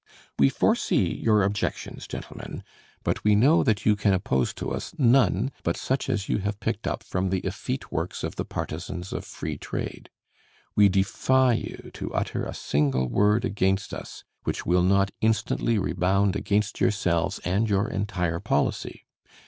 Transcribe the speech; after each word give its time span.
We 0.39 0.49
foresee 0.49 1.13
your 1.13 1.43
objections, 1.43 2.07
gentlemen, 2.07 2.63
but 3.03 3.23
we 3.23 3.35
know 3.35 3.61
that 3.63 3.85
you 3.85 3.95
can 3.95 4.13
oppose 4.15 4.51
to 4.55 4.71
us 4.71 4.95
none 4.97 5.51
but 5.61 5.77
such 5.77 6.09
as 6.09 6.27
you 6.27 6.39
have 6.39 6.59
picked 6.59 6.87
up 6.87 7.03
from 7.03 7.29
the 7.29 7.41
effete 7.45 7.91
works 7.91 8.23
of 8.23 8.35
the 8.35 8.43
partisans 8.43 9.13
of 9.13 9.23
Free 9.23 9.59
Trade. 9.59 10.09
We 10.75 10.89
defy 10.89 11.53
you 11.53 11.91
to 11.93 12.11
utter 12.15 12.43
a 12.45 12.55
single 12.55 13.09
word 13.09 13.45
against 13.45 13.93
us 13.93 14.23
which 14.43 14.65
will 14.65 14.81
not 14.81 15.11
instantly 15.21 15.77
rebound 15.77 16.35
against 16.35 16.81
yourselves 16.81 17.37
and 17.45 17.69
your 17.69 17.87
entire 17.87 18.39
policy. 18.39 19.05